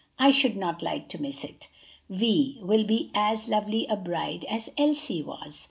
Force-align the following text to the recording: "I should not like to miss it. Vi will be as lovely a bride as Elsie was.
"I 0.17 0.31
should 0.31 0.57
not 0.57 0.81
like 0.81 1.09
to 1.09 1.21
miss 1.21 1.43
it. 1.43 1.67
Vi 2.09 2.57
will 2.59 2.85
be 2.85 3.11
as 3.13 3.47
lovely 3.47 3.85
a 3.85 3.95
bride 3.95 4.45
as 4.45 4.67
Elsie 4.75 5.21
was. 5.21 5.59